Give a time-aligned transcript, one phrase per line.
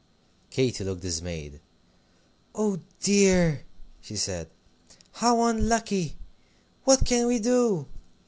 [0.49, 1.59] Katy looked dismayed.
[2.55, 3.65] "Oh dear!"
[4.01, 4.49] she said,
[5.11, 6.15] "how unlucky.
[6.85, 7.85] What can we do?"